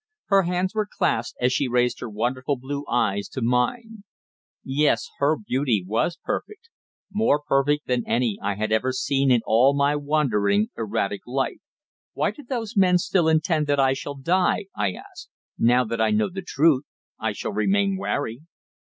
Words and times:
Her 0.29 0.41
hands 0.41 0.73
were 0.73 0.87
clasped 0.91 1.37
as 1.39 1.53
she 1.53 1.67
raised 1.67 1.99
her 1.99 2.09
wonderful 2.09 2.57
blue 2.57 2.85
eyes 2.89 3.27
to 3.33 3.41
mine. 3.43 4.03
Yes, 4.63 5.07
her 5.19 5.37
beauty 5.37 5.85
was 5.85 6.17
perfect 6.23 6.69
more 7.13 7.39
perfect 7.39 7.85
than 7.85 8.03
any 8.07 8.39
I 8.41 8.55
had 8.55 8.71
ever 8.71 8.93
seen 8.93 9.29
in 9.29 9.41
all 9.45 9.75
my 9.75 9.95
wandering, 9.95 10.69
erratic 10.75 11.21
life. 11.27 11.59
"Why 12.13 12.31
do 12.31 12.41
those 12.41 12.75
men 12.75 12.97
still 12.97 13.27
intend 13.27 13.67
that 13.67 13.79
I 13.79 13.93
shall 13.93 14.15
die?" 14.15 14.65
I 14.75 14.93
asked. 14.93 15.29
"Now 15.59 15.83
that 15.85 16.01
I 16.01 16.09
know 16.09 16.31
the 16.31 16.41
truth 16.41 16.85
I 17.19 17.33
shall 17.33 17.53
remain 17.53 17.95
wary." 17.95 18.41